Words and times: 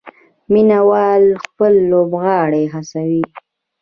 مینه 0.51 0.79
وال 0.89 1.23
خپل 1.43 1.73
لوبغاړي 1.89 2.63
هڅوي. 2.73 3.23